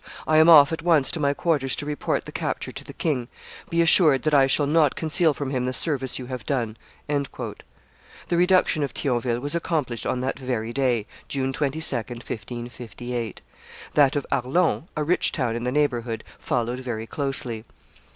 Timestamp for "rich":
15.03-15.31